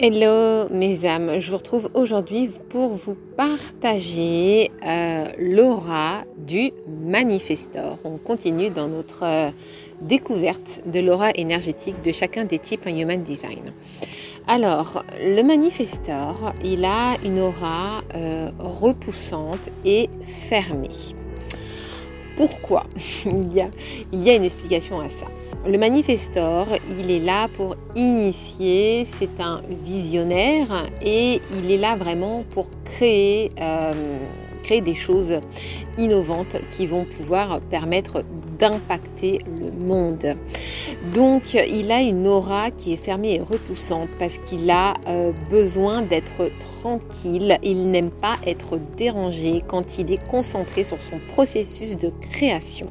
[0.00, 7.98] Hello mes âmes, je vous retrouve aujourd'hui pour vous partager euh, l'aura du manifestor.
[8.04, 9.50] On continue dans notre euh,
[10.00, 13.72] découverte de l'aura énergétique de chacun des types en Human Design.
[14.46, 21.16] Alors, le manifestor, il a une aura euh, repoussante et fermée.
[22.36, 22.84] Pourquoi?
[23.26, 23.68] Il y, a,
[24.12, 25.26] il y a une explication à ça.
[25.66, 32.44] Le manifestor, il est là pour initier, c'est un visionnaire et il est là vraiment
[32.52, 33.92] pour créer, euh,
[34.62, 35.40] créer des choses
[35.98, 38.22] innovantes qui vont pouvoir permettre
[38.58, 40.36] d'impacter le monde.
[41.12, 46.02] Donc il a une aura qui est fermée et repoussante parce qu'il a euh, besoin
[46.02, 52.12] d'être tranquille, il n'aime pas être dérangé quand il est concentré sur son processus de
[52.30, 52.88] création.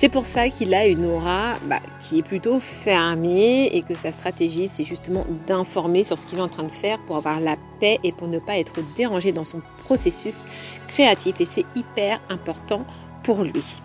[0.00, 4.12] C'est pour ça qu'il a une aura bah, qui est plutôt fermée et que sa
[4.12, 7.56] stratégie, c'est justement d'informer sur ce qu'il est en train de faire pour avoir la
[7.80, 10.42] paix et pour ne pas être dérangé dans son processus
[10.88, 11.38] créatif.
[11.38, 12.86] Et c'est hyper important
[13.24, 13.76] pour lui.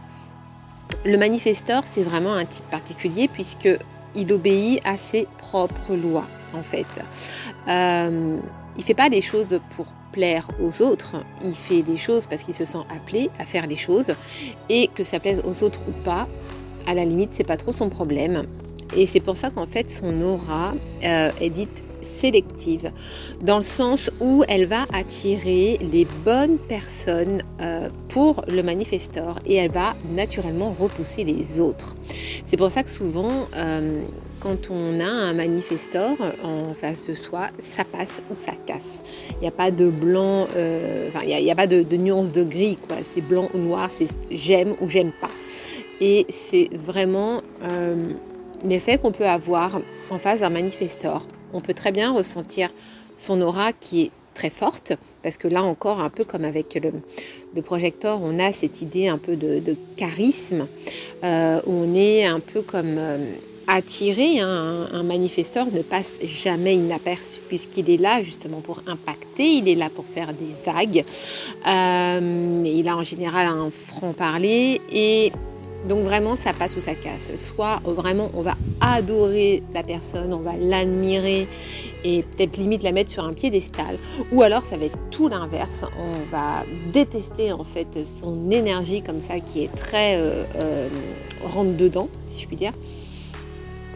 [1.03, 3.67] Le manifesteur, c'est vraiment un type particulier puisque
[4.15, 6.87] il obéit à ses propres lois, en fait.
[7.67, 8.39] Euh,
[8.77, 12.53] il fait pas les choses pour plaire aux autres, il fait des choses parce qu'il
[12.53, 14.11] se sent appelé à faire les choses
[14.69, 16.27] et que ça plaise aux autres ou pas,
[16.87, 18.43] à la limite, c'est pas trop son problème.
[18.95, 22.91] Et c'est pour ça qu'en fait, son aura euh, est dite sélective,
[23.41, 29.55] dans le sens où elle va attirer les bonnes personnes euh, pour le manifestor et
[29.55, 31.95] elle va naturellement repousser les autres.
[32.45, 34.03] C'est pour ça que souvent, euh,
[34.45, 39.01] quand on a un manifestor en face de soi, ça passe ou ça casse.
[39.31, 42.77] Il n'y a pas de blanc, euh, il n'y a, pas de, nuance de gris,
[42.87, 42.97] quoi.
[43.13, 45.31] C'est blanc ou noir, c'est j'aime ou j'aime pas.
[45.99, 47.41] Et c'est vraiment
[48.63, 52.69] l'effet qu'on peut avoir en face d'un manifestor on peut très bien ressentir
[53.17, 56.77] son aura qui est très forte, parce que là encore, un peu comme avec
[57.55, 60.67] le, projecteur, on a cette idée un peu de, charisme,
[61.23, 63.17] euh, on est un peu comme euh,
[63.67, 64.39] attiré.
[64.39, 64.87] Hein.
[64.93, 69.89] Un, manifesteur ne passe jamais inaperçu, puisqu'il est là justement pour impacter, il est là
[69.89, 71.03] pour faire des vagues.
[71.67, 75.31] Euh, il a en général un franc-parler et
[75.87, 77.35] donc vraiment, ça passe ou ça casse.
[77.35, 81.47] Soit vraiment, on va adorer la personne, on va l'admirer
[82.03, 83.97] et peut-être limite la mettre sur un piédestal.
[84.31, 85.85] Ou alors, ça va être tout l'inverse.
[85.99, 90.87] On va détester en fait son énergie comme ça qui est très euh, euh,
[91.43, 92.73] rentre dedans, si je puis dire.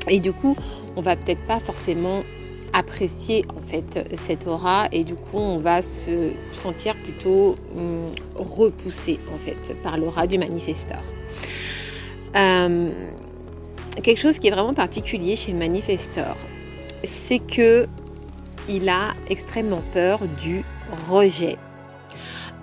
[0.10, 0.56] Et du coup,
[0.96, 2.24] on va peut-être pas forcément
[2.74, 9.20] apprécier en fait cette aura et du coup on va se sentir plutôt hum, repoussé
[9.34, 11.02] en fait par l'aura du manifesteur.
[14.04, 16.38] Quelque chose qui est vraiment particulier chez le manifesteur,
[17.04, 17.88] c'est que
[18.70, 20.64] il a extrêmement peur du
[21.10, 21.58] rejet.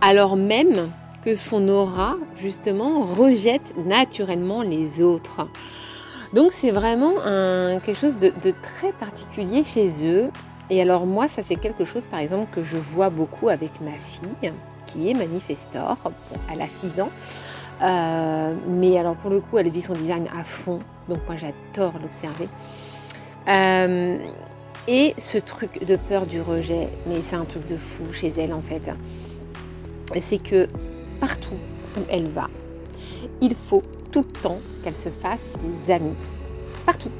[0.00, 0.90] Alors même
[1.22, 5.46] que son aura, justement, rejette naturellement les autres.
[6.36, 7.14] Donc c'est vraiment
[7.80, 8.30] quelque chose de,
[8.62, 10.28] très particulier chez eux.
[10.69, 13.92] Et alors moi, ça c'est quelque chose, par exemple, que je vois beaucoup avec ma
[13.92, 14.52] fille,
[14.86, 15.96] qui est manifestor.
[16.52, 17.08] elle a 6 ans.
[17.82, 20.80] Euh, mais alors pour le coup, elle vit son design à fond.
[21.08, 22.48] Donc moi j'adore l'observer.
[23.48, 24.19] Euh,
[24.88, 28.52] et ce truc de peur du rejet, mais c'est un truc de fou chez elle
[28.52, 28.91] en fait.
[30.20, 30.69] C'est que
[31.19, 31.56] partout
[31.96, 32.48] où elle va,
[33.41, 33.82] il faut
[34.12, 36.16] tout le temps qu'elle se fasse des amis.
[36.84, 37.10] Partout.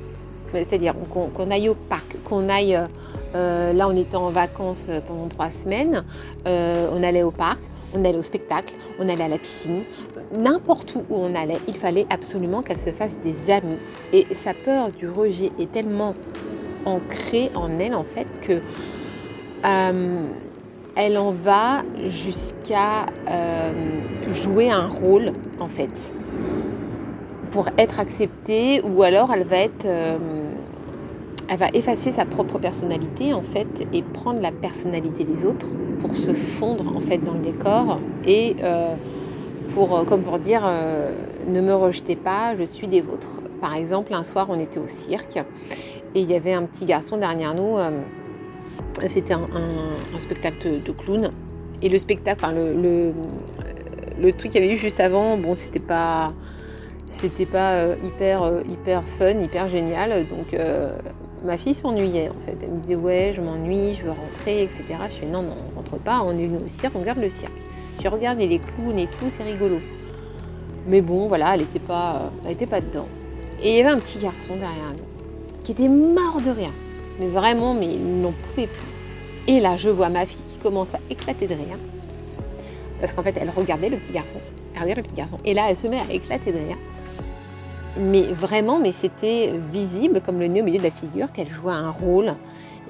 [0.53, 2.79] C'est-à-dire qu'on aille au parc, qu'on aille...
[3.35, 6.05] Euh, là, on était en vacances pendant trois semaines.
[6.47, 7.59] on allait au parc
[7.95, 9.83] on allait au spectacle, on allait à la piscine,
[10.33, 13.79] n'importe où où on allait, il fallait absolument qu'elle se fasse des amis.
[14.13, 16.15] Et sa peur du rejet est tellement
[16.85, 18.61] ancrée en elle en fait que
[19.65, 20.27] euh,
[20.97, 23.71] elle en va jusqu'à euh,
[24.33, 26.13] jouer un rôle en fait
[27.51, 30.17] pour être acceptée ou alors elle va être euh,
[31.75, 35.69] effacer sa propre personnalité en fait et prendre la personnalité des autres
[36.01, 38.95] pour se fondre en fait dans le décor et euh,
[39.69, 40.63] pour, comme pour dire,
[41.49, 43.41] ne me rejetez pas, je suis des vôtres.
[43.61, 45.39] Par exemple, un soir, on était au cirque
[46.15, 47.77] et il y avait un petit garçon derrière nous.
[49.09, 49.41] C'était un,
[50.19, 51.31] spectacle de, clown
[51.83, 53.13] et le spectacle, enfin le,
[54.21, 56.33] le, truc qu'il y avait eu juste avant, bon, c'était pas
[57.09, 60.27] c'était pas hyper hyper fun, hyper génial.
[60.29, 60.59] Donc
[61.45, 62.57] ma fille s'ennuyait en fait.
[62.63, 64.85] Elle me disait ouais je m'ennuie, je veux rentrer, etc.
[65.11, 67.31] Je fais non non on rentre pas, on est venu au cirque, on regarde le
[67.31, 67.53] cirque.
[68.01, 69.79] J'ai regardé les clowns et tout, c'est rigolo.
[70.87, 73.09] Mais bon voilà, elle n'était pas, pas dedans.
[73.63, 76.71] Et il y avait un petit garçon derrière nous qui était mort de rien.
[77.19, 78.97] Mais vraiment, mais ils n'en pouvaient plus.
[79.49, 81.79] Et là, je vois ma fille qui commence à éclater de rire.
[83.01, 84.39] Parce qu'en fait, elle regardait le petit garçon.
[84.75, 85.39] Elle regardait le petit garçon.
[85.45, 86.77] Et là, elle se met à éclater de rire.
[87.99, 91.73] Mais vraiment, mais c'était visible, comme le nez au milieu de la figure, qu'elle jouait
[91.73, 92.35] un rôle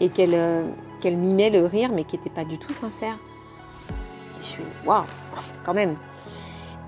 [0.00, 0.64] et qu'elle euh,
[1.04, 3.16] mimait le rire, mais qui n'était pas du tout sincère.
[3.90, 5.04] Et je suis, waouh,
[5.64, 5.94] quand même.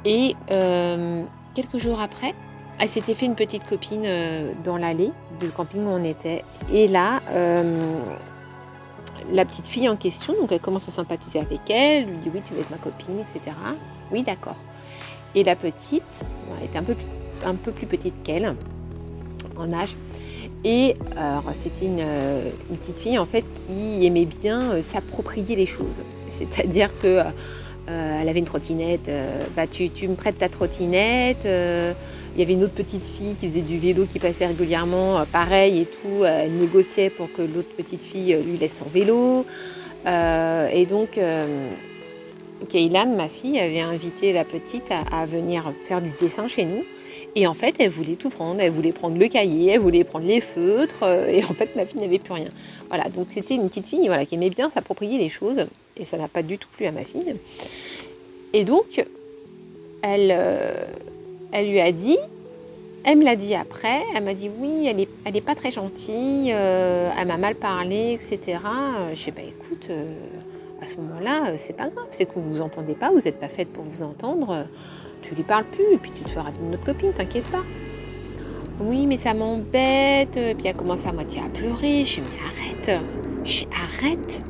[0.05, 1.25] Et euh,
[1.55, 2.35] quelques jours après,
[2.79, 5.11] elle s'était fait une petite copine euh, dans l'allée
[5.41, 6.45] du camping où on était.
[6.73, 7.81] Et là, euh,
[9.33, 12.41] la petite fille en question, donc elle commence à sympathiser avec elle, lui dit oui,
[12.45, 13.57] tu veux être ma copine, etc.
[14.13, 14.57] Oui, d'accord.
[15.35, 16.25] Et la petite,
[16.59, 16.95] elle était un peu,
[17.45, 18.55] un peu plus petite qu'elle
[19.57, 19.95] en âge.
[20.65, 20.97] Et
[21.53, 22.05] c'était une,
[22.81, 26.01] petite fille en fait qui aimait bien s'approprier les choses.
[26.37, 27.23] C'est-à-dire que
[27.89, 31.47] euh, elle avait une trottinette, euh, bah, tu, me prêtes ta trottinette.
[31.47, 31.95] Euh,
[32.39, 35.81] il y avait une autre petite fille qui faisait du vélo qui passait régulièrement, pareil
[35.81, 36.25] et tout.
[36.25, 39.45] elle négociait pour que l'autre petite fille lui laisse son vélo.
[40.07, 41.19] et donc,
[42.69, 46.85] Kaylan, ma fille, avait invité la petite à, venir faire du dessin chez nous.
[47.35, 48.61] Et en fait, elle voulait tout prendre.
[48.61, 51.03] Elle voulait prendre le cahier, elle voulait prendre les feutres.
[51.29, 52.51] et en fait, ma fille n'avait plus rien.
[52.87, 56.17] Voilà, donc c'était une petite fille voilà, qui aimait bien s'approprier les choses et ça
[56.17, 57.35] n'a pas du tout plu à ma fille.
[58.53, 59.05] Et donc,
[60.03, 60.85] elle, euh,
[61.53, 62.19] elle lui a dit,
[63.05, 67.11] elle me l'a dit après, elle m'a dit oui, elle n'est pas très gentille, euh,
[67.19, 68.59] elle m'a mal parlé, etc.
[69.11, 70.13] Je sais pas, écoute, euh,
[70.83, 73.49] à ce moment-là, c'est pas grave, c'est que vous vous entendez pas, vous n'êtes pas
[73.49, 74.67] faite pour vous entendre,
[75.23, 77.65] tu lui parles plus, et puis tu te feras d'une autre copine, t'inquiète pas.
[78.81, 80.31] Oui, mais ça m'embête.
[80.31, 82.05] Puis elle commence à moitié à pleurer.
[82.05, 83.03] Je lui dis, mais arrête.
[83.45, 84.41] Je dis, arrête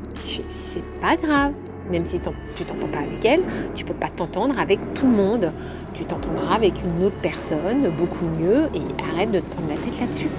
[0.73, 1.53] c'est pas grave.
[1.89, 3.41] Même si tu t'entends pas avec elle,
[3.75, 5.51] tu peux pas t'entendre avec tout le monde.
[5.93, 9.99] Tu t'entendras avec une autre personne, beaucoup mieux, et arrête de te prendre la tête
[9.99, 10.29] là-dessus.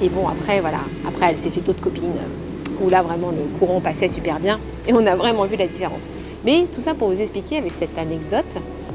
[0.00, 2.12] Et bon, après, voilà, après, elle s'est fait d'autres copines
[2.80, 6.08] où là, vraiment, le courant passait super bien, et on a vraiment vu la différence.
[6.44, 8.44] Mais tout ça pour vous expliquer avec cette anecdote,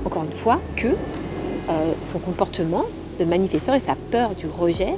[0.05, 2.85] encore une fois, que euh, son comportement
[3.19, 4.95] de manifesteur et sa peur du rejet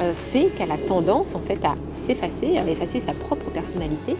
[0.00, 4.16] euh, fait qu'elle a tendance en fait à s'effacer, à effacer sa propre personnalité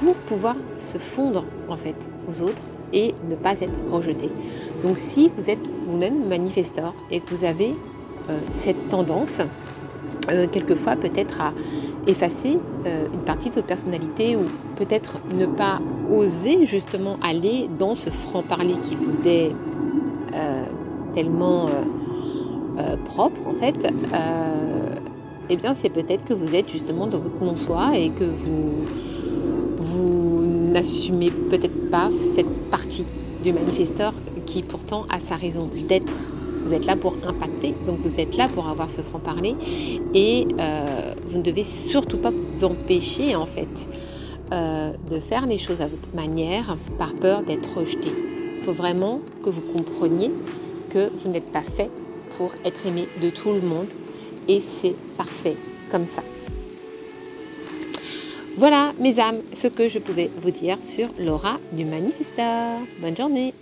[0.00, 1.96] pour pouvoir se fondre en fait
[2.28, 2.60] aux autres
[2.92, 4.30] et ne pas être rejetée.
[4.82, 7.74] Donc si vous êtes vous-même manifesteur et que vous avez
[8.28, 9.40] euh, cette tendance,
[10.30, 11.52] euh, quelquefois peut-être à
[12.06, 12.58] effacer
[13.12, 14.40] une partie de votre personnalité ou
[14.76, 15.80] peut-être ne pas
[16.10, 19.52] oser justement aller dans ce franc-parler qui vous est
[21.12, 21.66] tellement
[23.04, 23.92] propre en fait,
[25.50, 28.86] eh bien c'est peut-être que vous êtes justement dans votre non-soi et que vous,
[29.80, 33.06] vous n'assumez peut-être pas cette partie
[33.42, 34.12] du manifesteur
[34.44, 36.12] qui pourtant a sa raison d'être.
[36.64, 39.56] Vous êtes là pour impacter, donc vous êtes là pour avoir ce franc-parler
[40.12, 43.88] et euh, vous ne devez surtout pas vous empêcher en fait
[44.52, 48.08] euh, de faire les choses à votre manière par peur d'être rejeté.
[48.58, 50.30] Il faut vraiment que vous compreniez
[50.90, 51.90] que vous n'êtes pas fait
[52.36, 53.88] pour être aimé de tout le monde
[54.46, 55.56] et c'est parfait
[55.90, 56.22] comme ça.
[58.56, 62.78] Voilà mes âmes, ce que je pouvais vous dire sur l'aura du manifesteur.
[63.00, 63.54] Bonne journée